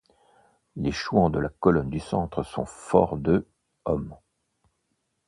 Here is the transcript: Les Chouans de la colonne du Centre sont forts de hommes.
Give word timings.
Les 0.77 0.91
Chouans 0.91 1.29
de 1.29 1.37
la 1.37 1.49
colonne 1.49 1.91
du 1.91 1.99
Centre 1.99 2.41
sont 2.41 2.65
forts 2.65 3.17
de 3.17 3.47
hommes. 3.85 4.15